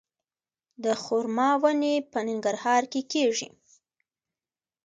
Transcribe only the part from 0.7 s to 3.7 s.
د خرما ونې په ننګرهار کې کیږي؟